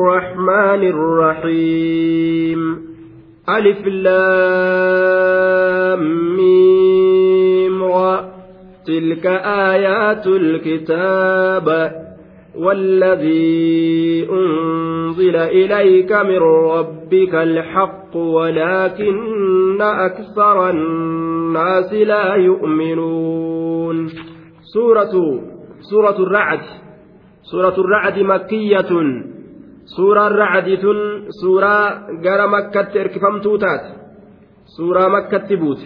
[0.00, 2.60] الرحمن الرحيم.
[3.48, 5.12] ألف لام
[6.36, 7.80] ميم
[8.86, 11.92] تلك آيات الكتاب.
[12.58, 16.38] والذي أنزل إليك من
[16.70, 24.08] ربك الحق ولكن أكثر الناس لا يؤمنون.
[24.74, 25.40] سورة
[25.90, 26.60] سورة الرعد.
[27.42, 29.29] سورة الرعد مكية.
[29.96, 30.78] سورة الرعد
[31.42, 33.80] سورة جرى مكة إركفمتو تات
[34.76, 35.78] سورة مكة بوت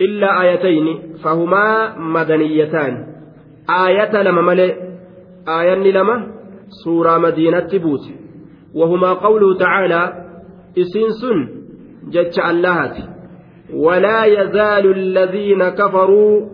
[0.00, 3.06] إلا آيتين فهما مدنيتان
[3.86, 4.74] آية لما ملئ
[5.48, 6.32] آية لما
[6.84, 8.00] سورة مدينة بوت
[8.74, 10.12] وهما قوله تعالى
[10.78, 11.22] إسنس
[12.08, 12.96] جتش اللهت
[13.74, 16.48] ولا يزال الذين كفروا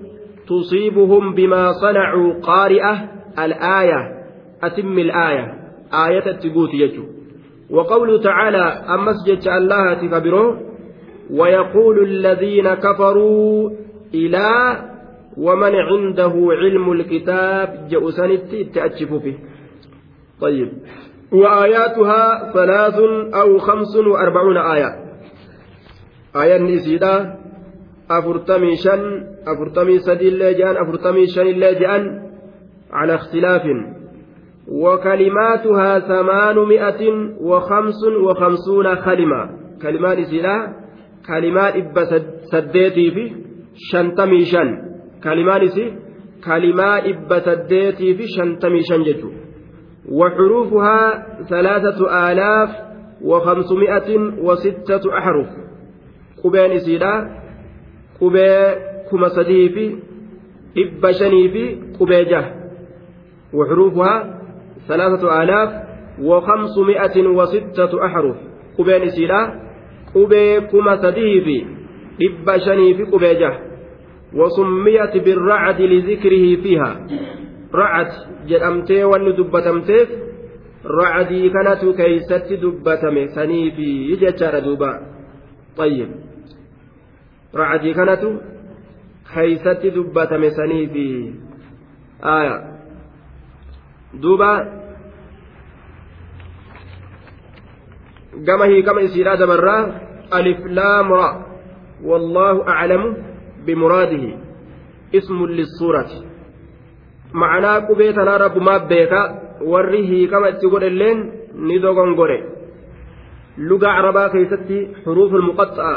[0.48, 4.18] تصيبهم بما صنعوا قارئة الآية
[4.62, 5.57] أتم الآية
[5.92, 6.32] آية
[6.74, 7.04] يجو.
[7.70, 10.60] وقوله تعالى أمس جتش الله تكبره
[11.30, 13.70] ويقول الذين كفروا
[14.14, 14.78] إلى
[15.36, 19.38] ومن عنده علم الكتاب جأسنت تأتشف به
[20.40, 20.72] طيب.
[21.32, 22.94] وآياتها ثلاث
[23.34, 25.08] أو خمس وأربعون آية.
[26.36, 27.34] آية نسيدة
[28.10, 32.10] أفرتمي شن أفرتمي سدي اللي أفرتمي شن اللي
[32.90, 33.62] على اختلاف.
[34.68, 37.02] وكلماتها ثمانمائة
[37.40, 39.50] وخمس وخمسون كلمة.
[39.82, 40.72] كلمات سلا
[41.26, 42.04] كلمات إبا
[42.52, 43.32] سديتي في
[43.74, 44.68] شنتمي شن.
[45.24, 45.96] كلمات سي
[46.44, 49.04] كلمات إبا سديتي في شنتمي شن
[50.08, 52.70] وحروفها ثلاثة آلاف
[53.24, 55.48] وخمسمائة وستة أحرف.
[56.44, 57.14] قبين سيدا
[58.20, 58.74] قبي
[59.10, 59.96] كما سدي في
[60.78, 61.64] إبا شني في
[62.00, 62.54] قبي جه.
[63.52, 64.37] وحروفها
[64.88, 65.70] ثلاثة آلاف
[66.22, 68.36] وخمسمائة وستة أحرف
[68.78, 69.60] قبين سيلا
[70.14, 71.56] قبي كما سديه في
[72.22, 73.48] إبا شني في قبي
[74.34, 76.90] وسميت بالرعد لذكره فيها
[77.74, 78.08] رعد
[79.10, 80.08] wanni dubbatamteef
[80.84, 84.90] racdii kanatu keeysatti dubbatame saniifi jechaadha duuba
[85.78, 86.08] ayyib
[87.52, 88.40] racdii kanatu
[89.34, 91.34] keeysatti dubbatame saniifi
[92.22, 92.67] aya
[94.12, 94.50] duuba
[98.44, 99.82] gama hiikama isiidhaa dabarraa
[100.30, 101.28] alif laam ra
[102.10, 103.16] wallaahu aclamu
[103.66, 104.36] bimuraadihi
[105.12, 106.22] ismun lissuurati
[107.32, 109.20] ma'anaa qubee tanaa rabbumaa beeka
[109.72, 111.18] warri hiikama itti godhelleen
[111.68, 112.38] ni dogongore
[113.58, 115.96] lugaa arabaa keessatti xuruuful muqaxxa'a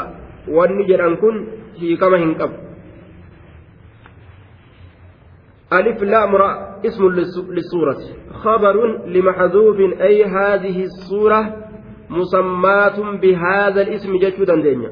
[0.58, 1.46] wanni jedhan kun
[1.80, 2.62] hiikama hin qabu
[6.04, 7.02] لام را اسم
[7.56, 8.00] للسورة
[8.32, 8.76] خبر
[9.06, 11.56] لمحذوف أي هذه السورة
[12.10, 14.90] مسمات بهذا الاسم جشودا دنيا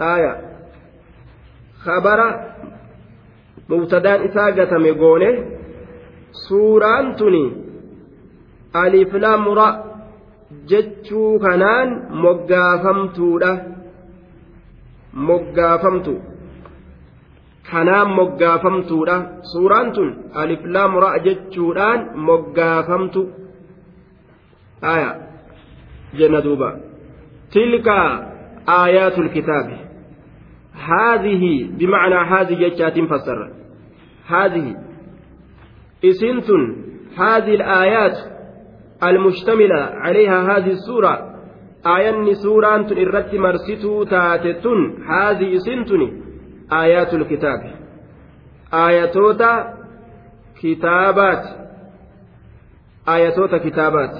[0.00, 0.32] آية
[1.84, 2.18] خبر
[3.72, 5.28] mubtadaan isaa gatame goone
[6.46, 7.44] suuraan tuni
[8.82, 9.68] aliflamura
[10.70, 11.94] jechuu kanaan
[12.24, 13.52] moggaafamtuudha
[15.28, 16.14] moggaafamtu
[17.70, 19.16] kanaan moggaafamtuudha.
[19.52, 23.22] Suuraan tun aliflaam ra'a jechuudhaan moggaafamtu.
[24.82, 25.10] Aya
[26.18, 26.76] jenna duuba.
[27.52, 27.96] Tilka
[28.66, 29.76] aayaatul kitaabi
[30.86, 33.48] haadhihi bimacnaa haadhi jechaatiin fassarra.
[34.24, 34.76] Haadhihi.
[36.02, 36.62] Isin tun
[37.16, 38.16] haadhi alaayaat
[39.00, 41.14] almushtamila calayha haadhi suura.
[41.84, 46.21] Aayanni suuraan tun irratti marsituu taate tun haadhi isin tuni
[46.72, 47.60] آيات الكتاب
[48.74, 49.74] آياتوتا
[50.62, 51.44] كتابات
[53.08, 54.16] آياتوتا كتابات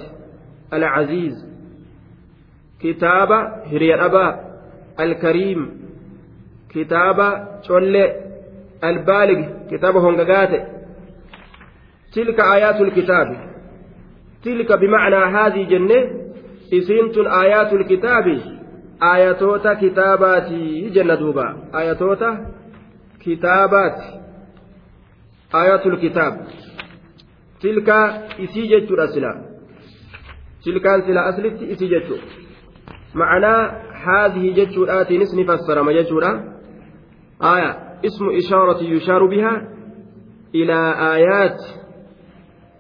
[0.73, 1.47] العزيز
[2.83, 3.39] كتابة
[3.73, 4.41] هري الأبا
[5.01, 5.83] الكريم
[6.73, 7.27] kitaaba
[7.67, 8.09] collee
[8.89, 10.59] albaalig kitaaba hongagaate
[12.15, 13.37] tilka aayaatul kitaabi
[14.43, 15.99] tilka bimacnaa haadii jenne
[16.79, 18.37] isiintun aayaatul kitaabi
[19.11, 21.47] aayatoota kitaabaati jenna duuba
[21.81, 22.31] aayatoota
[23.25, 24.09] kitaabaati
[25.61, 26.35] aayatul kitaab
[27.65, 27.99] tilka
[28.39, 29.35] isii jechuudha sila
[30.65, 32.21] tilkaan sila aslitti isii jechuu
[33.23, 33.61] ma'anaa
[34.07, 36.33] haadhihi jechuudhaatiinis ni fassarama jechuudha
[37.43, 37.71] آية
[38.07, 39.69] اسم إشارة يشار بها
[40.55, 41.59] إلى آيات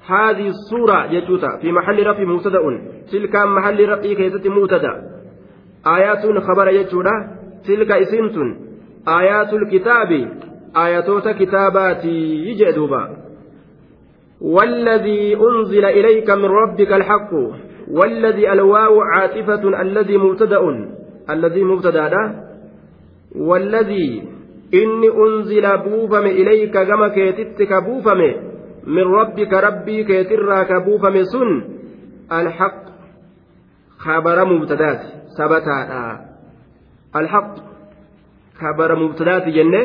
[0.06, 2.58] هذه الصورة يجوتا في محل رفع مبتدأ
[3.12, 5.21] تلك محل رفع كيست مبتدأ
[5.86, 7.10] آيات خبر يجودا
[7.66, 8.36] تلك اسمت
[9.08, 10.28] آيات الكتاب
[10.76, 13.16] آياتوت كتابات يجدوبا
[14.40, 17.30] والذي أنزل إليك من ربك الحق
[17.90, 20.60] والذي الواو عاطفة الذي مبتدأ
[21.30, 22.10] الذي مبتدأ
[23.36, 24.22] والذي
[24.74, 28.20] إني أنزل بوفم إليك كما كيتتك بوفم
[28.86, 31.64] من ربك ربي كيتراك بوفم سن
[32.32, 32.82] الحق
[33.98, 35.78] خبر مبتدات ثبتا
[37.16, 37.54] الحق
[38.60, 39.82] خبر مبتدات جنة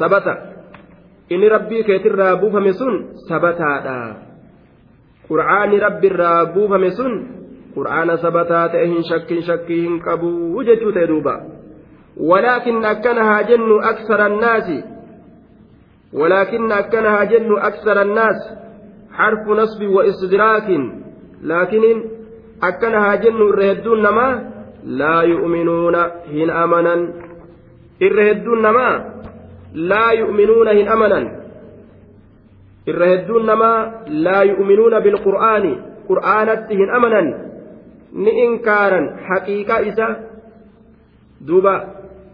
[0.00, 0.56] ثبت
[1.28, 2.94] inni rabbii keetirraa buufame sun
[3.28, 3.94] sabataadha
[5.28, 7.12] qur'aani rabbiirraa buufame sun
[7.74, 11.36] qur'aana sabataa ta'e hin shakkin shakkii hin qabu jechuu ta'e duuba
[12.16, 14.68] ولكن أكنها جن أكثر الناس
[16.12, 18.38] ولكن أكنها جن أكثر الناس
[19.12, 20.68] حرف نصب واستدراك
[21.42, 21.82] لكن
[22.62, 24.28] أكنها جن الرهدون نما
[24.84, 27.00] laa yu'minuuna hin amanan.
[28.00, 28.94] Irra hedduun namaa
[29.74, 31.24] laa yu'minuuna hin amanan.
[32.86, 35.72] Irra hedduun namaa laa yu'minuuna bilqur'aani
[36.08, 37.34] qur'aanatti hin amanan.
[38.12, 40.08] Ni inkaaran haqiiqa isa.
[41.46, 41.74] Duuba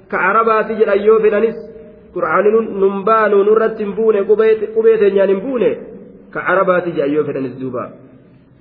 [0.09, 1.57] ka arabaati jedhan yoo fedhanis
[2.15, 2.51] qur'aani
[2.83, 5.71] nun baanu nurratti hin buune qubee teenyaan hin buune
[6.31, 7.91] ka arabaati jedhan yoo fedhanis duuba.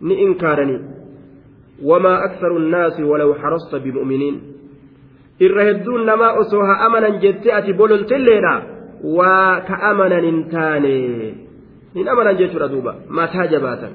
[0.02, 1.01] Ni inkaaranii.
[3.44, 4.38] Harasta bimu'miniin
[5.40, 8.54] irra hedduun namaa osoo haa amanan jettee ati bololtilleedha
[9.18, 10.96] waa ka amanan hin taane
[11.96, 13.94] hin amanan jechuudha duuba mataa jabaatan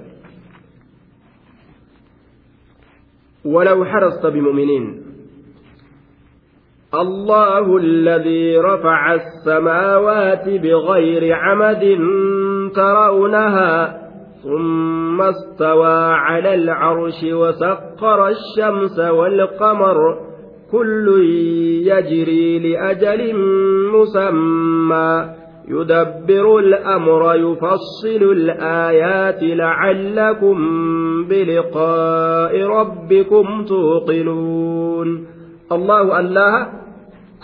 [3.47, 5.03] ولو حرصت بمؤمنين
[6.95, 11.99] الله الذي رفع السماوات بغير عمد
[12.75, 14.06] ترونها
[14.43, 20.19] ثم استوى على العرش وسخر الشمس والقمر.
[20.73, 21.23] كل
[21.87, 23.35] يجري لأجل
[23.93, 25.27] مسمى.
[25.69, 30.57] يدبر الأمر يفصل الآيات لعلكم
[31.25, 35.27] بلقاء ربكم توقنون.
[35.73, 36.67] الله الله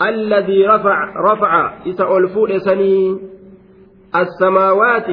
[0.01, 3.17] الذي رفع رفع إسأل فؤسني
[4.15, 5.07] السماوات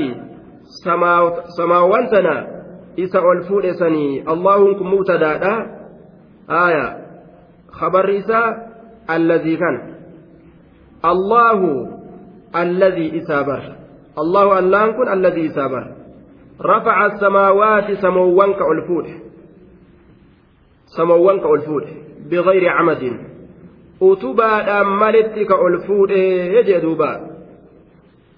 [1.57, 2.61] سماواتنا
[2.99, 5.43] إسأل فؤسني اللهم مبتدأ
[6.51, 6.87] آية.
[7.71, 8.71] خبر إساء
[9.11, 9.95] الذي كان.
[11.05, 11.61] الله
[12.57, 13.63] الذي إسابر
[14.19, 15.85] الله ألان كن الذي إسابر
[16.61, 19.07] رفع السماوات سموان كألفود
[20.87, 21.85] سموان كألفود
[22.31, 23.03] بغير عمد.
[24.03, 26.11] أتبا أملت كألفود
[26.57, 27.13] يجي دوبا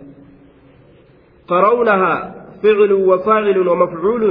[1.48, 4.24] tarawnahaa فعل وفاعل ومفعول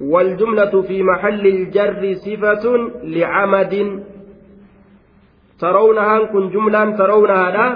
[0.00, 2.64] والجملة في محل الجر صفة
[3.02, 3.74] لعمد
[5.60, 7.66] ترونها كن جملة ترونها لا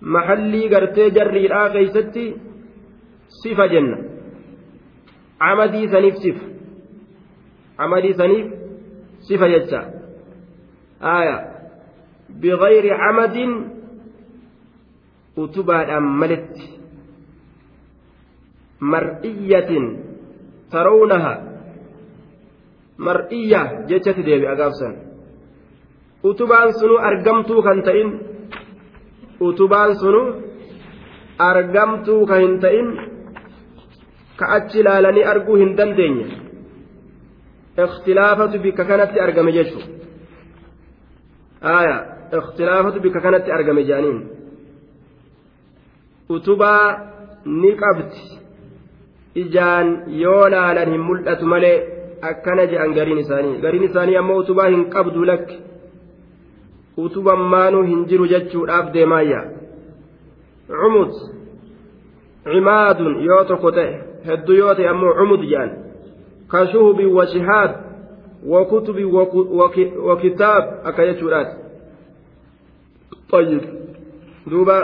[0.00, 2.24] mahallii gartee jarriidhaa keeysatti
[3.42, 3.96] sifa jenna.
[5.38, 6.44] Amadii saniif sifa.
[7.78, 8.46] Amadii saniif
[9.28, 9.80] sifa jecha.
[11.00, 11.36] Aya.
[12.40, 13.52] Bigayri amadin
[15.36, 16.66] utubaadhaan maletti.
[18.80, 19.84] Mar'iyyatin
[20.70, 21.32] tarawnaha
[22.98, 24.94] mar'iyya jechatti deebi'a gaafsan.
[26.24, 28.29] Utubaan sunuu argamtuu kan ta'in
[29.40, 30.22] utubaan sunu
[31.38, 32.88] argamtuu ka hin ta'in
[34.38, 36.26] ka achi ilaalanii arguu hin dandeenye.
[37.84, 39.84] Ikhtilaafatu bikka kanatti argame jechuun.
[41.74, 42.00] Aayaa
[42.38, 44.18] ikhtilaafatu bikka kanatti argame jaaniin.
[46.28, 46.84] Utubaa
[47.62, 48.20] ni qabdi
[49.42, 49.88] ijaan
[50.22, 51.76] yoo laalan hin mul'atu malee
[52.30, 53.58] akkana je'an gariin isaanii.
[53.64, 55.56] Gariin isaanii ammoo utubaa hin qabdu lakki.
[57.04, 59.40] Utuban maanuu hin jiru jechuudhaaf deemaayya
[60.80, 61.12] cumud
[62.52, 63.92] cimaadun yoo tokko ta'e
[64.26, 65.70] hedduu yoo ta'e ammoo cumud je'an
[66.50, 67.72] كشهب وشهاد
[68.46, 68.98] وكتب
[70.08, 71.50] وكتاب أكيتشورات
[73.30, 73.60] طيب
[74.46, 74.78] دوبا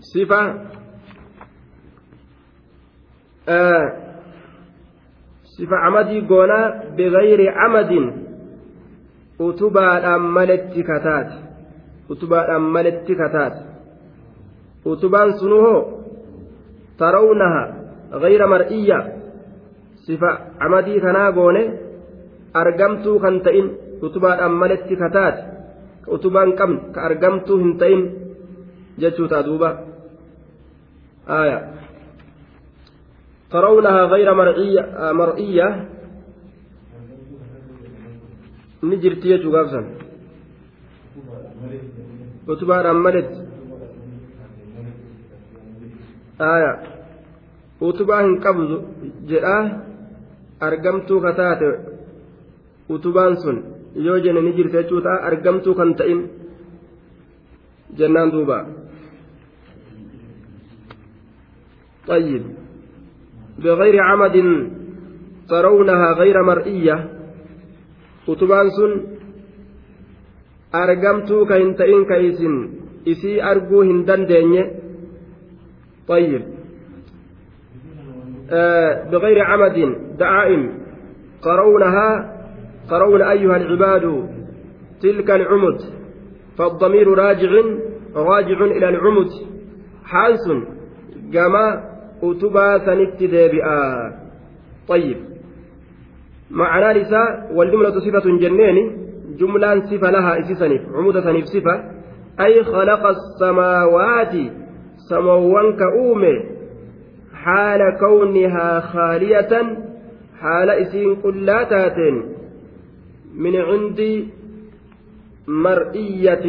[0.00, 0.66] صفة
[3.48, 3.92] آه
[5.44, 8.12] صفة عمدي قونا بغير عمد
[9.40, 11.44] أتبع أملت كتات
[12.08, 13.60] utubaadhaan maletti kataate
[14.84, 16.04] utubaan sunuhoo
[17.00, 17.62] tarawnaha
[18.20, 18.98] gayra mar'iyya
[20.04, 21.62] sifa camadii kanaa goone
[22.52, 23.66] argamtuu kan ta'in
[24.04, 25.40] utubaadhaan maletti kataate
[26.04, 28.02] ka utubaan qabne ka argamtuu hin ta'in
[29.00, 29.70] jechuu ta'a duuba
[31.24, 31.58] آية
[33.54, 34.82] ترونها غير مرئية
[35.20, 35.68] مرئية
[38.82, 39.82] نجرتي يجو غافسا
[42.52, 43.40] utubaadhaan maletti
[46.38, 46.72] aya
[47.80, 48.76] utubaa hin qabdu
[49.30, 49.62] jedhaa
[50.68, 51.70] argamtuu kataate
[52.96, 53.58] utubaan sun
[54.06, 56.20] yoo jenne ni jirte jechuu ta'a argamtuu kan ta'in
[57.98, 58.58] jennaan duuba
[62.08, 62.44] طيب
[63.58, 64.36] بغير عمد
[65.48, 66.96] ترونها غير مرئية.
[68.24, 68.92] utubaan sun
[70.72, 72.54] argamtuu ka hin ta'in ka isin
[73.04, 73.40] isii
[76.08, 76.42] طيب.
[78.50, 79.76] آه بغير عمد
[80.18, 80.62] دعائم
[81.42, 82.08] ترونها
[82.90, 84.28] ترون أيها العباد
[85.00, 85.78] تلك العمد.
[86.58, 87.52] فالضمير راجع
[88.14, 89.30] راجع إلى العمد.
[90.04, 90.44] حانس
[91.32, 94.12] كما أتبا سنت ديبئا
[94.88, 95.16] طيب
[96.50, 98.76] معنى نساء والجملة صفة جنين
[99.38, 101.74] جملة صفة لها إسسنف عمود سنف صفة
[102.40, 104.34] أي خلق السماوات
[105.10, 106.44] سموان كأومي
[107.34, 109.76] حال كونها خالية
[110.40, 111.98] حال إسين كلاتات
[113.34, 114.28] من عند
[115.48, 116.46] مرئية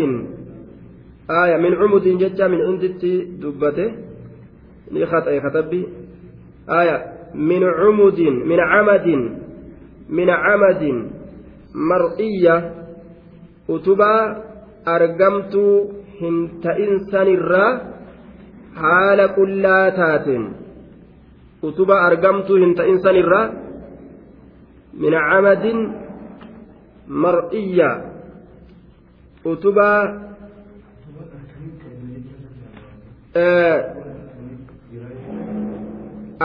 [1.30, 2.84] آية من عمد ججة من عند
[3.42, 3.92] دبته
[4.94, 5.88] أي خطبي
[6.70, 6.98] آية
[7.34, 9.08] من عمد من عمد
[10.10, 10.84] من عمد
[11.76, 12.56] مرئية
[13.70, 14.16] أتبا
[14.88, 15.56] أرقمت
[16.22, 17.56] هنت إنسان الرّ
[18.76, 20.44] haala qullaa taateen
[21.68, 23.46] utuba argamtuu hin ta'in sanirraa
[25.04, 25.80] min camadin
[27.26, 27.90] mar'iyya
[29.54, 30.00] utubaa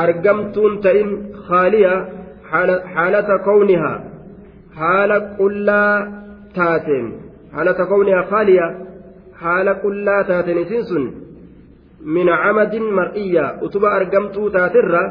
[0.02, 1.08] argamtuun ta'in
[1.48, 2.06] haaliya
[2.50, 4.00] xaalata kawnihaa
[4.74, 5.96] haala qullaa
[6.54, 7.06] taateen
[7.54, 8.66] xaalata kawnihaa haaliya
[9.32, 11.30] haala qullaa taateen isin sun
[12.28, 13.44] عمد مرئية.
[13.62, 15.02] أتبا أرقمتو تاترة.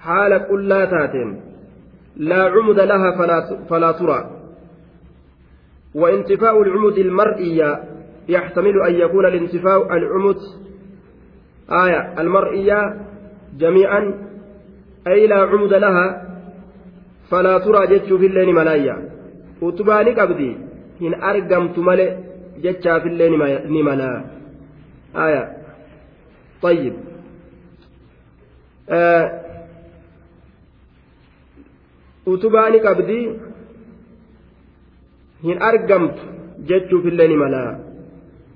[0.00, 1.40] حال قلا تاتين.
[2.16, 4.30] لا عمد لها فلا, فلا ترى.
[5.94, 7.80] وانتفاء العمد المرئية.
[8.28, 10.36] يحتمل أن يكون الانتفاء العمد.
[11.70, 12.20] آية.
[12.20, 13.00] المرئية
[13.58, 14.14] جميعا
[15.06, 16.06] أي لا عمد لها
[17.30, 19.08] فلا ترى جتش في الليل ملايا.
[19.62, 20.56] أتبا نكبدي
[21.02, 22.12] إن أرقمت ملئ
[22.62, 23.32] جتش في الليل
[23.70, 24.24] نملا.
[25.16, 25.56] آية.
[26.62, 26.94] طيب.
[28.90, 29.46] آه.
[32.26, 33.24] utubaani qabdii
[35.42, 36.22] hin argamtu
[36.70, 37.64] jechuu fillee ni mala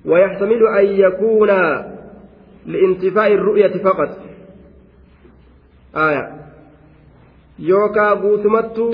[0.05, 1.49] ويحتمل أن يكون
[2.65, 4.09] لانتفاء الرؤية فقط.
[5.93, 6.23] aya.
[7.59, 8.85] Yookaa guutumattu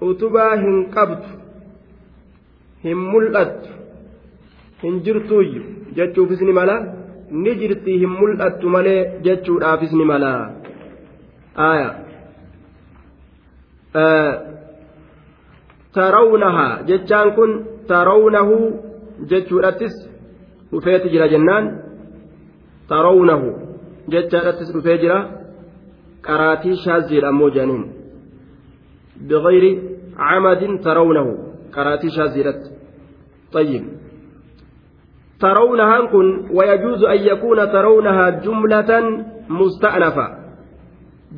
[0.00, 1.28] utubaa hin qabdu
[2.84, 3.70] hin mul'attu
[4.82, 5.62] hin jirtuuyyu
[5.96, 6.76] jechuufis ni mala.
[7.30, 10.30] Ni jirtii hin mul'attu malee jechuudhaafis ni mala.
[11.56, 11.90] Aya.
[15.94, 17.50] Tarawnahaa jechaan kun
[17.86, 18.56] tarawnahu
[19.32, 19.94] jechuudhattis
[20.72, 21.64] dhufeeti jira jennaan.
[22.88, 23.48] Tarawnahu
[24.08, 25.39] jechaadhattis dhufee jira.
[26.26, 27.84] Qaraatii shaaziidha ammoo jedhaniin
[29.28, 29.70] bigayri
[30.20, 31.32] camadin tarawnahu
[31.76, 32.68] qaraatii shaaziidhatti
[33.52, 33.84] طيب
[35.40, 38.90] ترونها كن ويجوز أن يكون ترونها جملة
[39.48, 40.26] مستأنفة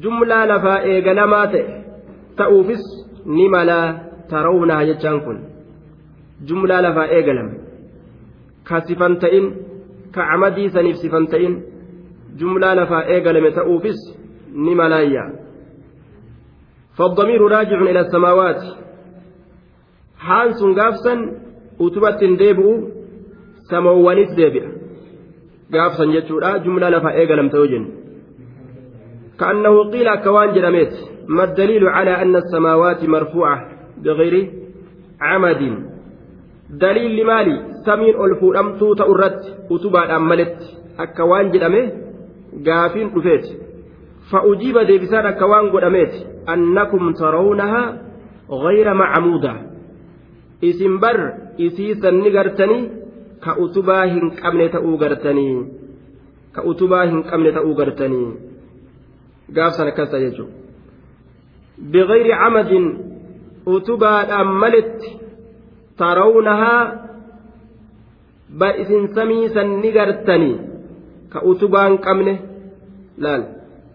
[0.02, 1.54] جملة لفا إيغلمات
[2.38, 2.82] تأوفس
[3.26, 3.80] نملا
[4.30, 5.38] ترونها جتشان كن
[6.48, 7.48] جملة لفا إيغلم
[8.68, 9.44] كصفنتين
[10.14, 11.62] كعمدي سنف صفنتين
[12.40, 14.00] جملة لفا إيغلم تأوفس
[14.52, 15.24] نملايا
[16.98, 18.62] فالضمير راجع إلى السماوات.
[20.18, 21.14] حانس غافسا
[21.80, 22.68] أتبت ديبؤ
[23.70, 24.70] samoowwanis deebi'a
[25.72, 27.90] gaafsan jechuudha jumlaa lafaa eegalamte yoo jennu
[29.40, 30.94] كأنه قيل كوان جرميت
[31.28, 33.58] ما الدليل على أن السماوات مرفوعة
[34.04, 34.34] بغير
[35.20, 35.62] عمد؟
[36.70, 37.56] دليل لمالي.
[37.86, 39.40] سمين ألفو أمتو تأرت
[39.70, 40.58] أتبع أملت.
[40.98, 41.82] أكوان جرمي
[42.66, 43.46] قافين رفيت
[44.30, 46.14] فأجيب ديبسان أكوان قدميت
[46.48, 47.82] أنكم ترونها
[48.50, 49.54] غير معمودة
[50.64, 51.20] اسم بر
[51.60, 53.02] إسيسا نقرتني
[53.42, 55.54] ka utubaa hin qabne ta'uu gartanii
[56.54, 58.28] ka utubaa hin qabne ta'uu gartanii
[59.56, 60.54] gaafsan akkas ta'a jechuudha
[61.94, 62.86] biqilri camadin
[63.66, 65.10] utubaadhaan malitti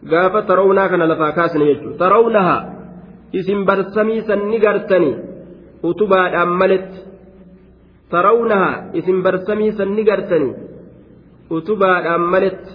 [0.03, 2.61] gaafa tarawnaa kana lafaa kaasne jechuudha tarawnahaa
[3.31, 5.15] isin barsamiisan ni gartanii
[5.83, 6.99] utubaadhaan malitti
[8.09, 10.55] tarawnahaa isin barsamiisan ni gartanii
[11.49, 12.73] utubaadhaan malitti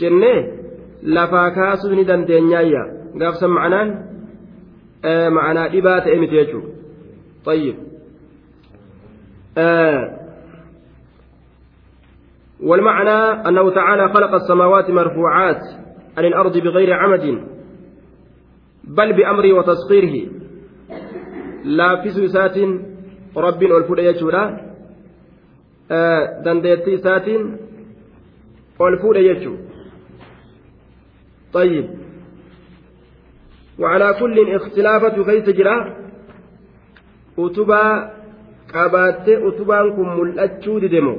[0.00, 0.38] jennee
[1.02, 2.82] lafaa kaasuu ni dandeenyaayya
[3.18, 3.90] gaafsan ma'anaan
[5.38, 6.74] ma'anaa dhibaa ta'e miti jechuudha
[7.44, 7.76] طيب
[9.58, 10.18] آه
[12.60, 15.62] والمعنى أنه تعالى خلق السماوات مرفوعات
[16.16, 17.44] عن الأرض بغير عمد
[18.84, 20.30] بل بأمره وتسخيره.
[21.64, 22.56] لا في سوسات
[23.36, 24.60] رب والفود يجورا
[25.90, 27.28] آه دنديتي سات
[28.78, 29.54] والفود يجو
[31.52, 31.86] طيب.
[33.78, 36.04] وعلى كل اختلافة كيف جرا
[38.74, 41.14] qabaattee utubaan kun mul'achuu didemo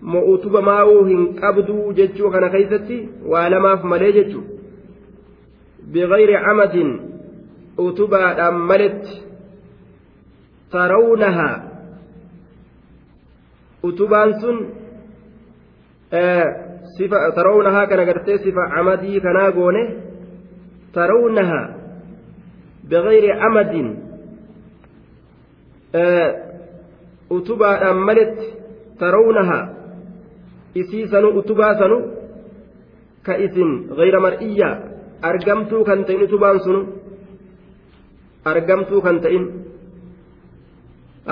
[0.00, 2.98] moo utuba maa'uu hin qabduu jechuu kana keessatti
[3.32, 4.44] waa lamaaf malee jechuu
[5.92, 6.90] bigayri camadin
[7.86, 9.14] utubaadhaan maletti
[10.72, 11.56] tarawnahaa
[13.88, 14.56] utubaan sun
[17.34, 19.82] tarawnahaa kana gartee sifa camadii kanaa goone
[20.92, 21.66] tarawnahaa
[22.88, 23.88] bigayri camadin
[27.30, 28.46] utubaadhaan maletti
[28.98, 29.64] tarawnahaa
[30.80, 31.98] isii sanu utubaa sanu
[33.26, 34.74] ka isin gayra mar'iyyaa
[35.30, 36.80] argamtuu kan ta'in utubaan sunu
[38.52, 39.44] argamtuu kan ta'in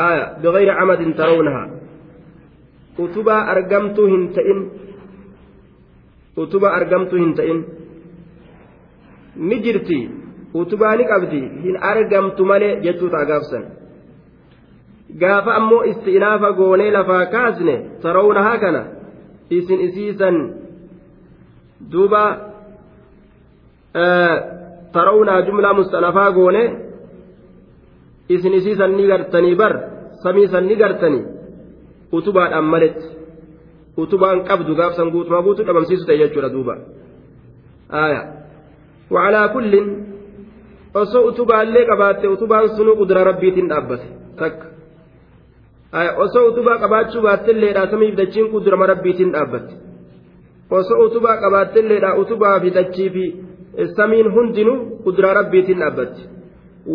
[0.07, 1.67] aya bigayri camadin tarawnahaa
[3.05, 4.61] utubaa argamtuu hin ta'in
[6.37, 7.59] utubaa argamtuu hin ta'in
[9.49, 9.99] ni jirti
[10.55, 13.65] utubaa ni qabdi hin argamtu malee jechuu ta'a gaafsan
[15.23, 18.83] gaafa ammoo isti'inaafa goonee lafaa kaasne tarawnahaa kana
[19.50, 20.37] isin isiisan
[21.93, 22.23] duuba
[24.93, 26.63] tarawnaa jumlaa mustanafaa goone
[28.28, 29.75] isin isiisan ni gartanii bar
[30.23, 31.25] samiisan ni gartanii
[32.13, 33.06] utubaadhaan maletti
[33.97, 36.75] utubaan qabdu gaafsan guutumaa guutuu dhabamsiisu ta'e jechuudha duuba.
[37.89, 38.21] Aya
[39.11, 39.87] wacalaa kullin
[40.95, 44.06] osoo utubaallee qabaatte utubaan sunuu qudura rabbiitiin dhaabbate.
[44.37, 44.66] Takka
[46.25, 49.75] osoo utubaa qabaachuu baattelleedha samiif dachiin qudurama rabbiitiin dhaabbatte
[50.78, 53.25] osoo utubaa qabaattelleedha utubaa fi dachii fi
[53.97, 56.23] samiin hundinuu quduraa rabbiitiin dhaabbatti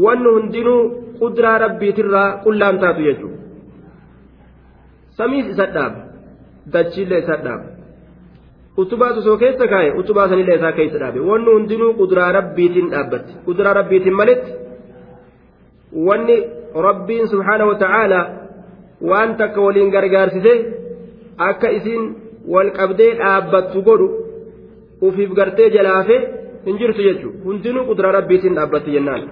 [0.05, 0.81] wanni hundinuu
[1.19, 3.37] quduraa rabbiitirraa qullaan taatu jechuudha
[5.17, 5.99] samiis isa dhaaba
[6.73, 7.67] dachiillee isa dhaaba
[8.83, 13.73] utubaa osoo keessa kaa'e utubaa sanillee isaa keessa dhaabe wanni hundinuu quduraa rabbiitiin dhaabbatti quduraa
[13.79, 14.51] rabbiitiin maletti
[16.07, 16.37] wanni
[16.87, 18.25] rabbiin subhaana wa ta'aalaa
[19.10, 20.54] waan takka waliin gargaarsise
[21.48, 22.04] akka isiin
[22.54, 24.08] wal qabdee dhaabbattu godhu
[25.08, 26.16] ufiif gartee jalaafe
[26.66, 29.26] hin jirtu jechuudha hundinuu quduraa rabbiitiin dhaabbatti jennaan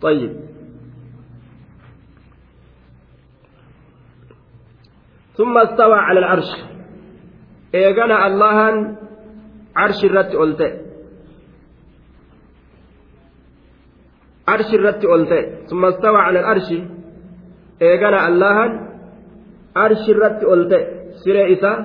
[0.00, 0.32] طيب
[5.36, 6.50] ثم استوى على العرش
[7.74, 8.96] ايغنا الله
[9.76, 10.72] عرش الرت ألتئ
[14.48, 16.68] عرش الرت ألتئ ثم استوى على العرش
[17.79, 18.71] eegana allahan
[19.75, 20.85] arshi irratti ol ta'e
[21.23, 21.77] siree isaa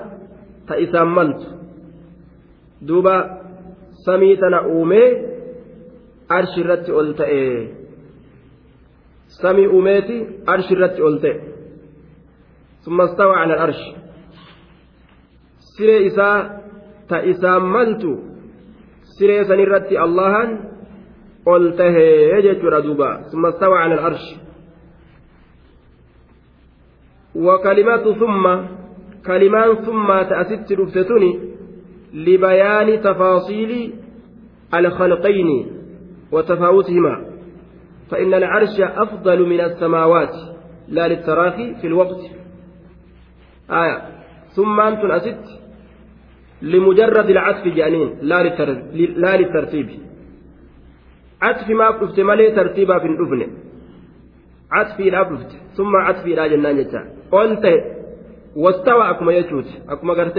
[0.67, 1.47] ta isaan maltu
[2.87, 3.17] duuba
[4.07, 5.09] samii tana uumee
[6.39, 7.45] arshi irratti ol ta'e
[9.43, 10.17] samii uumeeti
[10.53, 11.51] arshi irratti ol ta'e
[12.85, 13.83] ثم استوى على العرش
[15.77, 16.61] سيري إساء
[17.09, 18.05] تإساء ملت
[19.19, 20.51] سيري سنرتي اللهن
[21.47, 21.97] قلته
[22.35, 24.25] يجت ردوبا ثم استوى على العرش
[27.35, 28.57] وكلمات ثم
[29.27, 31.41] كلمان ثم تأسست رفتتني
[32.15, 33.93] لبيان تفاصيل
[34.75, 35.67] الخلقين
[36.33, 37.31] وتفاوتهما.
[38.11, 40.35] فإن العرش أفضل من السماوات.
[40.89, 42.21] لا للتراخي في الوقت.
[43.71, 44.03] آية.
[44.57, 45.45] ثم أنتم أسد
[46.63, 48.19] لمجرد العطف جانين.
[48.23, 48.43] لا,
[49.37, 49.89] للترتيب.
[51.43, 53.70] عطف ما مالي ترتيبا في الأبن
[54.73, 57.01] عطفي لا قلت ثم عطفي لا جنان جتا
[57.33, 57.65] قلت
[58.57, 60.39] واستوى أكما يجوت أكما قلت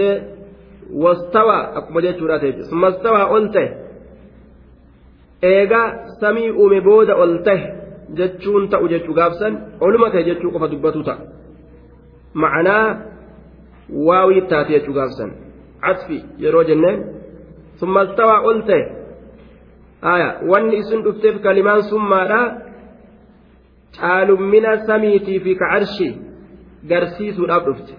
[0.92, 2.30] واستوى أكما يجوت
[2.70, 3.56] ثم استوى قلت
[6.58, 7.66] uume booda ol tahe
[8.14, 11.18] jechuun ta'u jechuu gaafsan oluma ta'e jechuu qofa dubbatu ta'a
[12.34, 12.86] ma'anaa
[14.06, 15.30] waawii taate jechuu gaafsan
[15.80, 16.98] catfi yeroo jenneen
[17.80, 18.82] summa stawaa ol ta'e
[20.02, 22.40] aya wanni isin dhufteef kalimaan summaadha
[24.00, 26.08] caalummina samiitii fi ka arshi
[26.90, 27.94] garsiisuudhaaf dhufte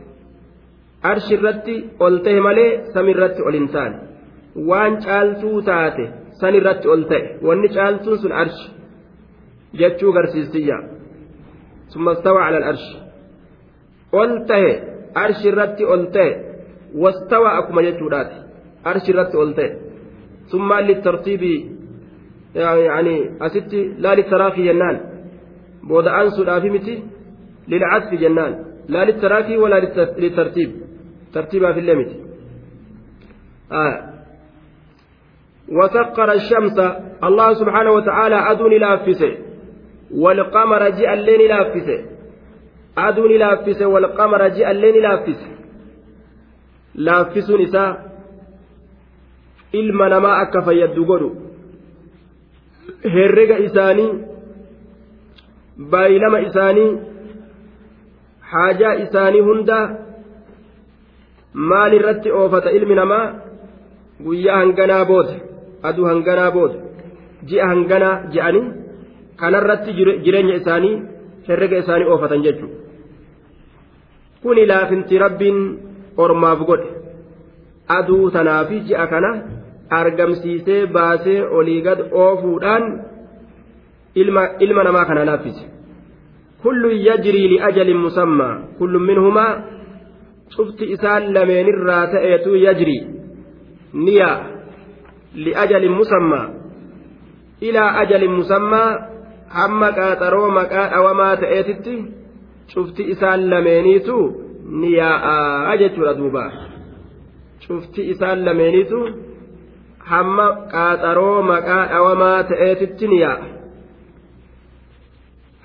[1.12, 1.76] arshi irratti
[2.06, 3.98] ol ta'e malee sami irratti ol hin taane
[4.70, 6.06] waan caaltuu taate
[6.40, 8.68] san irratti ol ta'e wanni caaltuun sun arshi
[9.80, 10.80] jechuu garsiistiyya
[11.94, 12.86] ثم استوى على الأرش
[14.14, 14.66] ألته
[15.24, 16.30] أرش الرت ألته
[17.02, 18.32] واستوى أكما يجودات
[18.88, 19.70] أرش الرت ألته
[20.52, 21.44] ثم للترتيب
[22.56, 24.96] يعني أستي لا للتراخي جنان
[25.84, 27.04] بود أنسو الآفمتي
[27.68, 28.66] للعطف جنان.
[28.88, 29.80] لا للتراخي ولا
[30.18, 30.72] للترتيب.
[31.34, 32.12] ترتيبها في اللمت
[33.72, 34.14] آه.
[35.70, 36.80] وسخر الشمس.
[37.24, 39.38] الله سبحانه وتعالى أدوني لافسه
[40.12, 42.06] والقمر جاء الليل لافسه
[42.98, 45.48] أدوني لافسه والقمر جاء الليل لافسه
[46.96, 48.14] لافسون إساء
[49.74, 51.30] ilma namaa akka fayyaddu godhu
[53.16, 54.10] herrega isaanii
[55.78, 56.92] baay'ilama isaanii
[58.52, 59.78] haajaa isaanii hunda
[61.54, 63.26] maal irratti oofata ilmi namaa?
[64.26, 65.34] Guyyaa hanganaa booda
[65.90, 66.78] aduu hanganaa booda
[67.50, 68.66] ji'a hanganaa je'anii
[69.42, 69.92] kanarratti
[70.26, 70.96] jireenya isaanii
[71.48, 72.78] herrega isaanii oofatan jechuudha
[74.44, 75.60] kuni laafinti rabbiin
[76.18, 76.90] ormaaf godhe.
[77.98, 79.32] Aduu tanaa fi ji'a kana
[79.90, 82.86] argamsiisee baasee olii gad oofuudhaan
[84.16, 85.66] ilma namaa kana laaffise
[86.64, 89.54] kullu yajrii liajalin musammaa kullu minhumaa
[90.56, 93.02] cufti isaan lameenirraa ta'eetu yajrii
[93.94, 94.30] niya
[95.46, 96.46] liajalin musammaa
[97.62, 98.90] ilaa ajalin musammaa
[99.58, 101.96] hamma qaaxaroo maqaa dhawamaa ta'eetitti
[102.74, 104.18] cufti isaan lameeniitu
[104.82, 106.46] niyaa'aa jechuudha duuba.
[107.68, 109.00] Cufti isaan lameeniitu
[110.12, 113.63] hamma qaaxaroo maqaa dhawamaa ta'eetitti ni yaa'a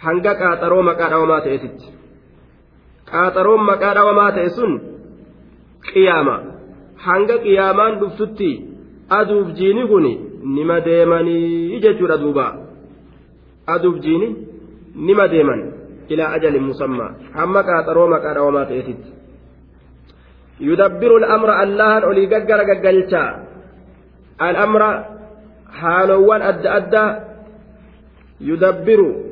[0.05, 1.87] hanga qaaxaroo maqaa dhawamaa ta'eetitti
[3.11, 4.73] qaaxaroon maqaa dhawamaa ta'e sun
[5.91, 6.37] qiyaama.
[7.07, 8.51] Hanga qiyaamaan dhuftutti
[9.19, 10.07] aduuf jiini kun
[10.57, 12.47] nima deemanii jechuudha duuba.
[13.75, 14.29] Aduuf jiini
[14.95, 15.61] nima deeman
[16.09, 19.11] ilaa ajalin musammaa hamma qaaxaroo maqaa dhawamaa ta'eetitti
[20.69, 23.31] yudabbiru al'amra allahan olii gaggara gaggalchaa
[24.49, 24.91] al'amra
[25.81, 27.05] haalowwan adda adda
[28.51, 29.28] yudabbiru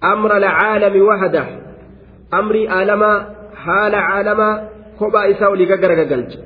[0.00, 1.46] amra alcaalami wahda
[2.30, 3.16] amrii aalamaa
[3.64, 4.52] haala caalamaa
[4.98, 6.38] kophaa isaa olii gaggaragalcha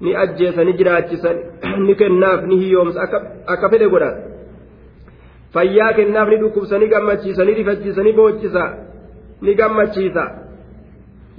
[0.00, 1.34] ni ajjeesa ni jiraachisa
[1.86, 3.02] ni kennaaf ni hiyyoomsa
[3.46, 4.16] akka fedhe godhan
[5.54, 8.64] fayyaa kennaaf ni dhukkubsa ni gammachiisa ni rifachiisa ni boochisa
[9.42, 10.24] ni gammachiisa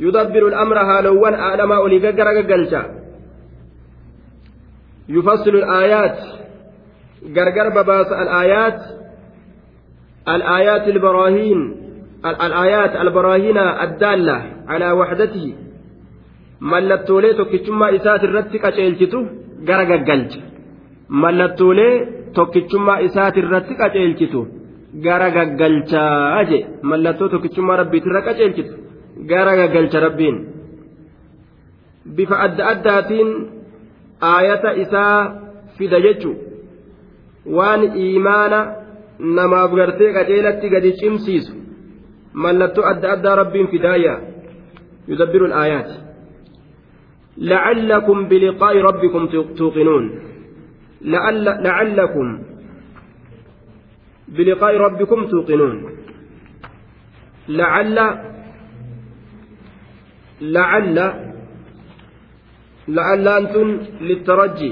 [0.05, 2.81] yudabbiru al'amra haalowwan aalamaa olii gaggara gaggalcha
[5.07, 6.17] yufassilu al'aayaat
[7.37, 8.79] gargar babaasa al'aayaat
[10.28, 11.60] الآيات البراهين
[12.26, 14.36] الآيات البراهين الدالة
[14.68, 15.46] على وحدته
[16.72, 19.18] mallattoolee tokkichummaa isaati irratti qaceelchitu
[19.68, 20.40] gara gaggalcha
[21.22, 21.94] mallattoolee
[22.36, 24.40] tokkichummaa isaati irratti qaceelchitu
[25.06, 26.58] gara gaggalchaa je
[26.90, 28.74] mallattoo tokkichummaa rabbiitirra qaceelchitu
[29.30, 30.36] gara gaggalcha rabbiin
[32.16, 33.30] bifa adda addaatiin
[34.32, 35.16] aayata isaa
[35.76, 36.30] fida jechu
[37.56, 38.60] waan iimaana
[39.19, 41.53] namaaf gartee qaceelatti gadi cimsiisu
[42.33, 44.13] mallattoo adda addaa rabbiin fidaaya
[45.07, 45.89] yudabbiru alaayaat
[47.37, 49.21] لعلكم بلقاء ربكم
[49.57, 50.05] توقنون
[51.01, 52.27] لعل لعلكم
[54.27, 55.75] بلقاء ربكم توقنون
[57.49, 57.97] لعل
[60.41, 60.97] لعل
[62.95, 63.69] la'allaantun
[64.07, 64.69] littarajji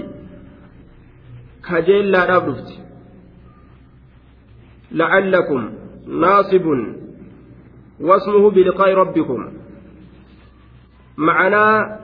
[1.67, 2.45] kajeellaadhaaf
[4.91, 5.61] dhufti la'allakum
[6.07, 6.79] naasibun
[7.99, 9.41] wasmuhu biliqaa'i rabbikum
[11.17, 11.99] macanaa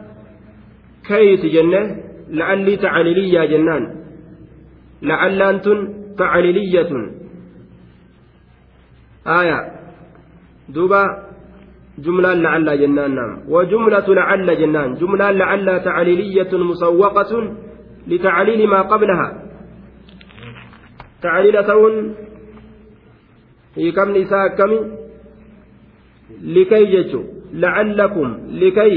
[1.07, 1.81] kayti jenne
[2.29, 3.83] la'allii tacaliliyyaa jennaan
[5.01, 5.79] la'allaantun
[6.17, 7.03] tacaliliyyatun
[9.25, 9.57] aya
[10.73, 11.31] duuba
[12.01, 17.31] جملة لعل جنان نعم وجملة لعل جنان جملة لعل تعليلية مسوقة
[18.07, 19.27] لتعليل ما قبلها
[21.21, 22.15] تعليل تون
[23.75, 24.79] hiikamni isaa akkami?
[26.55, 27.19] Likay jechu
[27.53, 28.29] lacallakum
[28.61, 28.93] likay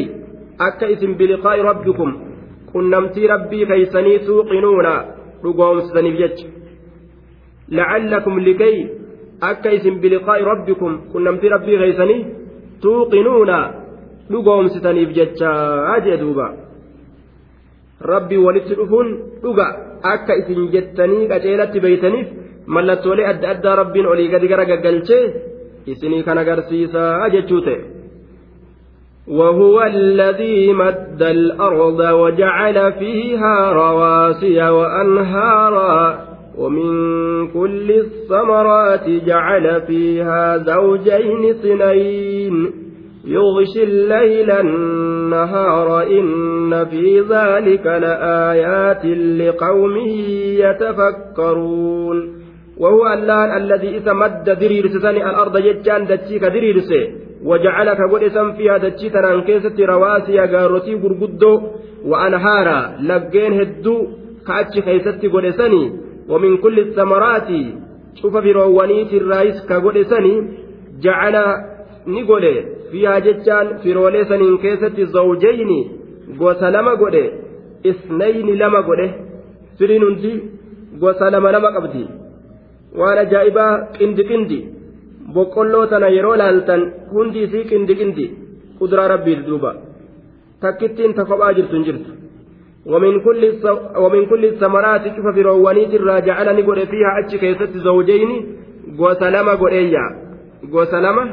[0.59, 2.11] akka isin biliqaa'i rabbikum
[2.73, 4.93] qunnamtii rabbii keeysanii tuuqinuuna
[5.43, 6.47] dhugoomsitaniif jecha.
[7.79, 8.77] Lacallakum likay
[9.41, 12.27] akka isin biliqaa'i rabbikum qunnamtii rabbii keeysanii
[12.83, 13.59] tuuqinuuna
[14.31, 15.51] dhugoomsitaniif jecha
[16.05, 16.47] jee duuba.
[18.13, 19.09] Rabbii walitti dhufuun
[19.43, 19.67] dhuga
[20.15, 22.29] akka isin jettanii qaceelatti beeytaniif
[22.67, 25.25] mallattoolee adda addaa rabbiin olii gadi gara gaggalchee
[25.87, 27.95] isinii kan agarsiisaa jechuu ta'e.
[29.29, 36.25] وهو الذي مد الأرض وجعل فيها رواسي وأنهارا
[36.59, 36.93] ومن
[37.49, 42.71] كل الثمرات جعل فيها زوجين اثنين
[43.25, 49.05] يغشي الليل النهار إن في ذلك لآيات
[49.41, 49.97] لقوم
[50.65, 52.34] يتفكرون
[52.79, 57.03] وهو اللان الذي إذا مد دريرسني الأرض يجان دتشيك دريرسه
[57.45, 61.53] وجعلك قدسا فيها دتشيتنا كيست رواسي غاروتي غرغدو
[62.11, 62.79] وأنهارا.
[63.09, 63.97] لقين هدو
[64.47, 65.85] كأتش خيست قدسني
[66.31, 67.49] ومن كل الثمرات
[68.21, 70.35] شوف في روانيت الرئيس كقدسني
[71.03, 71.37] جعل
[72.07, 72.45] نقول
[72.91, 75.71] فيها جتان في روليسن كيست زوجين.
[76.39, 77.25] gosa lama godhe
[77.91, 79.07] isnayni lama godhe
[79.79, 80.33] firiin hundi
[81.03, 82.05] gosa lama lama qabdi
[83.01, 84.59] waan ajaa'ibaa qindi qindi
[85.35, 86.83] boqqolloo tana yeroo laaltan
[87.15, 88.27] hundi isii qindi qindi
[88.79, 89.71] kuduraa rabbiiti duuba.
[90.61, 92.11] Takkittiin ta kophaa jirtu hin jirtu.
[93.97, 98.31] ومن كل الثمرات شوف في روانيت الراجعة نقول فيها أتش كيست زوجين
[98.99, 100.05] وسلامة قرية
[100.73, 101.25] وسلامة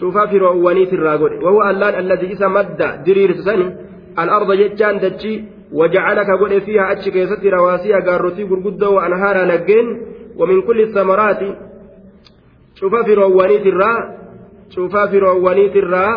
[0.00, 3.66] شوف في روانيت الراجل وهو اللان الذي إذا مد درير سني
[4.22, 9.86] الأرض جتان دجي وجعلك قل فيها أتش كيست رواسي قارتي قرقدة وأنهارا نجين
[10.38, 11.42] ومن كل الثمرات
[12.78, 13.98] cufa firoowwaniitirraa
[14.74, 16.12] cufa firoowwaniitirraa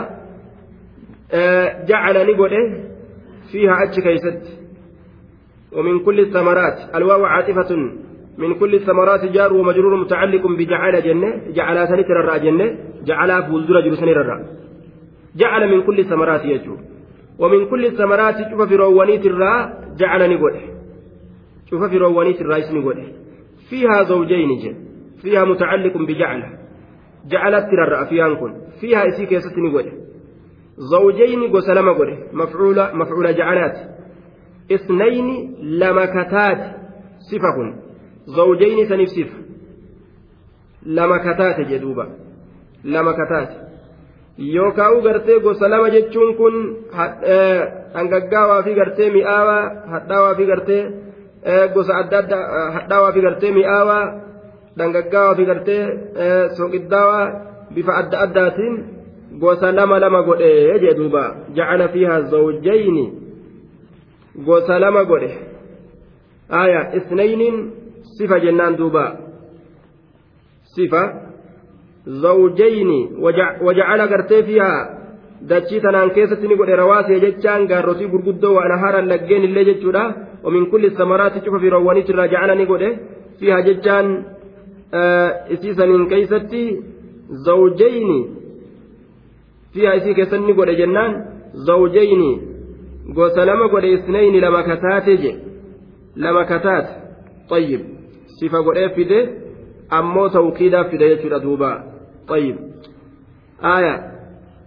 [1.90, 2.62] jacala ni godhe
[3.52, 4.62] fiiha achi keeysatti
[5.72, 7.72] ومن كل الثمرات الواو عاطفة.
[8.38, 13.30] من كل الثمرات جار ومجرور متعلق بجعل جنة جعل سنتر الراء جنة جعل
[13.86, 14.42] جل سنير الراء
[15.36, 16.76] جعل من كل الثمرات يجو.
[17.40, 19.60] ومن كل الثمرات شوف في روانيت الراء
[20.00, 20.54] جعل نقول
[21.70, 22.98] شوف في روانيت الراء نقول
[23.72, 24.76] فيها زوجين جن
[25.22, 26.42] فيها متعلق بجعل
[27.32, 29.92] جعلت ترى فيها كن فيها إسي كيست نقول
[30.78, 33.78] زوجين قسلم قول مفعول مفعول جعلات.
[34.72, 35.28] اثنين
[35.62, 36.62] لمكتات
[37.32, 37.70] صفة كن
[38.26, 39.38] زوجين سنف صفة.
[40.86, 42.06] لمكتات جدوبا
[42.84, 43.72] لمكتات.
[44.38, 46.56] yookaan gartee gosa lama jechuun kun
[47.94, 50.46] hangaggaawaa fi gartee mi'aawaa hadhaawaa fi
[51.74, 54.04] gosa adda addaa hadhaawaa fi gartee mi'aawaa
[54.78, 55.84] dhangaggaawaa fi gartee
[56.58, 57.26] soqiddaawaa
[57.76, 58.76] bifa adda addaatiin
[59.40, 61.24] gosa lama lama godhe jee duuba.
[61.56, 63.06] Jacala fiihaa zawjayni
[64.46, 65.32] gosa lama godhe.
[66.50, 67.58] Aya isnayniin
[68.18, 69.06] sifa jennaan duuba.
[70.76, 71.04] Sifa
[72.06, 73.00] zawjayni
[73.66, 74.82] wajacala gartee fiihaa
[75.50, 80.04] dachii tanaan keessatti ni godhe rawaasee jechaan gaarrotii gurguddoo waan haaran laggeen illee jechuudha
[80.44, 82.98] ومن كل الثمرات شوف في روانيت الراجعنا نقول
[83.40, 84.08] فيها ججان
[89.74, 91.14] fiiha isii keessatti ni godhe jennaan
[91.68, 92.32] zawjayni
[93.18, 95.32] gosa lama godhe isnayni lama kataate je
[96.16, 96.92] lama kataate
[97.50, 97.82] طيب
[98.40, 99.20] sifa godhee fide
[99.90, 101.72] ammoo tawkiidaa fide jechuudha duuba
[102.28, 102.56] طيب
[103.76, 103.94] aya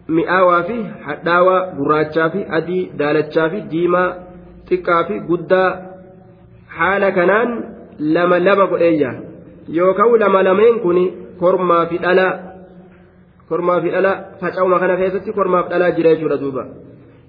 [0.09, 4.09] mi'aawaa fi hadhaawaa gurraachaa fi adii daalachaa fi diimaa
[4.69, 5.69] xiqqaa fi guddaa
[6.79, 7.51] haala kanaan
[7.99, 9.11] lama lama godheeyya
[9.69, 10.99] yookaan lama lameen kun
[11.39, 12.33] kormaa fi dhalaa
[13.49, 16.65] kormaa fi dhalaa faca'uma kana keessatti kormaaf dhalaa jira jechuudha duuba.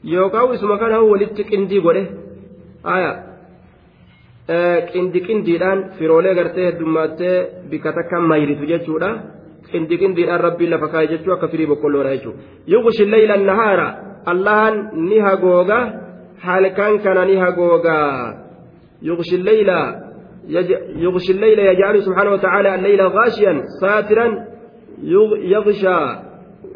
[0.04, 2.04] Yookaan isuma kana walitti qindii godhe
[2.84, 3.12] haya
[4.92, 7.38] qindi qindiidhaan firoolee gartee heddummaatee
[7.70, 9.10] bikka takka mayritu jechuudha.
[9.72, 12.40] Qindi qindiidhaan rabbiin lafa kaa'e jechuu akka firii boqqolloodha jechuudha.
[12.68, 13.88] Yugushi leeylan nahaara
[14.32, 14.76] allahan
[15.10, 15.80] ni hagooga
[16.44, 18.02] halkan kana ni hagooga
[19.02, 20.06] yugushi leeyla
[20.50, 24.46] يغشي الليل يجعل سبحانه وتعالى الليل غاشيا ساترا
[25.54, 25.98] يغشى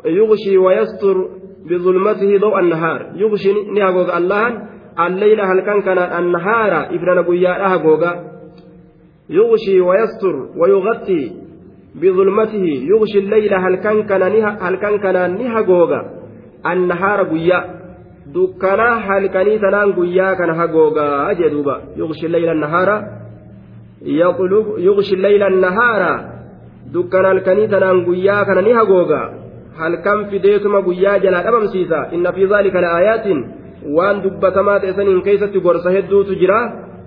[0.06, 1.30] يغشي ويستر
[1.70, 3.12] بظلمته ضوء النهار.
[3.16, 4.68] يغشي نهاغوغا الله
[5.00, 8.12] الليل هل كان كان النهار ابن نبويا نهاغوغا
[9.30, 11.32] يغشي ويستر ويغطي
[11.96, 12.66] بظلمته.
[12.92, 14.22] يغشي الليل هل كان كان
[14.62, 15.16] هل كان كان
[16.66, 17.79] النهار بويا
[18.34, 22.90] دكنا هل كان تنان بويا كان هاغوغا أجدوبا يغشي الليل النهار
[24.06, 26.12] yuqshi layla nahaara
[26.94, 29.22] dukkan halkanii tanaan guyyaa kana ni hagooga
[29.78, 33.46] halkan fideetuma guyyaa jalaa dhabamsiisa inna fi dhaalika la'aayaatin
[33.96, 36.60] waan dubbatamaa ta'e saniin keessatti gorsa hedduutu jira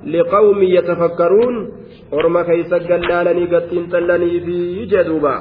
[0.04, 1.56] liqawmi yatafakkaruun
[2.12, 5.34] orma keeysa gallaalanii gattiin xallanii fi jedhuuba